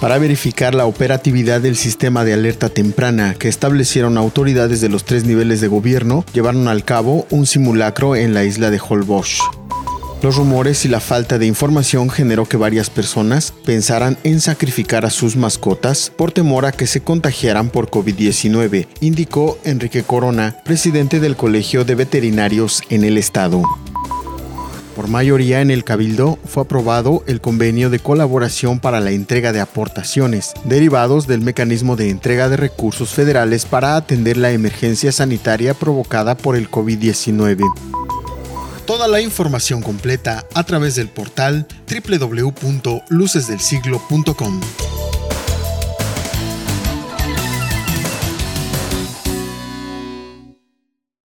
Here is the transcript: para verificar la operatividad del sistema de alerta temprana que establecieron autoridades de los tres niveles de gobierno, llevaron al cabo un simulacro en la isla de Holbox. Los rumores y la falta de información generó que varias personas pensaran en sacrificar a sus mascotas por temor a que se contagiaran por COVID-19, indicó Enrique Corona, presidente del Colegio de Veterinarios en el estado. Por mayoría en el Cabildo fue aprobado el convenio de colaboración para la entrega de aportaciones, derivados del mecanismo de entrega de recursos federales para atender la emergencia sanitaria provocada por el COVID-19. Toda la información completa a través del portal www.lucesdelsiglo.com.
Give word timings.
para 0.00 0.18
verificar 0.18 0.74
la 0.74 0.86
operatividad 0.86 1.60
del 1.60 1.76
sistema 1.76 2.24
de 2.24 2.32
alerta 2.32 2.68
temprana 2.68 3.34
que 3.34 3.48
establecieron 3.48 4.16
autoridades 4.16 4.80
de 4.80 4.88
los 4.88 5.04
tres 5.04 5.24
niveles 5.24 5.60
de 5.60 5.68
gobierno, 5.68 6.24
llevaron 6.32 6.68
al 6.68 6.84
cabo 6.84 7.26
un 7.30 7.46
simulacro 7.46 8.16
en 8.16 8.34
la 8.34 8.44
isla 8.44 8.70
de 8.70 8.80
Holbox. 8.80 9.40
Los 10.20 10.34
rumores 10.34 10.84
y 10.84 10.88
la 10.88 10.98
falta 10.98 11.38
de 11.38 11.46
información 11.46 12.10
generó 12.10 12.44
que 12.44 12.56
varias 12.56 12.90
personas 12.90 13.54
pensaran 13.64 14.18
en 14.24 14.40
sacrificar 14.40 15.06
a 15.06 15.10
sus 15.10 15.36
mascotas 15.36 16.10
por 16.16 16.32
temor 16.32 16.66
a 16.66 16.72
que 16.72 16.88
se 16.88 17.00
contagiaran 17.00 17.70
por 17.70 17.88
COVID-19, 17.88 18.88
indicó 19.00 19.58
Enrique 19.62 20.02
Corona, 20.02 20.56
presidente 20.64 21.20
del 21.20 21.36
Colegio 21.36 21.84
de 21.84 21.94
Veterinarios 21.94 22.82
en 22.90 23.04
el 23.04 23.16
estado. 23.16 23.62
Por 24.98 25.06
mayoría 25.06 25.60
en 25.60 25.70
el 25.70 25.84
Cabildo 25.84 26.40
fue 26.44 26.64
aprobado 26.64 27.22
el 27.28 27.40
convenio 27.40 27.88
de 27.88 28.00
colaboración 28.00 28.80
para 28.80 28.98
la 28.98 29.12
entrega 29.12 29.52
de 29.52 29.60
aportaciones, 29.60 30.54
derivados 30.64 31.28
del 31.28 31.40
mecanismo 31.40 31.94
de 31.94 32.10
entrega 32.10 32.48
de 32.48 32.56
recursos 32.56 33.10
federales 33.10 33.64
para 33.64 33.94
atender 33.94 34.36
la 34.36 34.50
emergencia 34.50 35.12
sanitaria 35.12 35.74
provocada 35.74 36.36
por 36.36 36.56
el 36.56 36.68
COVID-19. 36.68 37.62
Toda 38.86 39.06
la 39.06 39.20
información 39.20 39.82
completa 39.82 40.44
a 40.52 40.64
través 40.64 40.96
del 40.96 41.06
portal 41.06 41.68
www.lucesdelsiglo.com. 41.88 44.60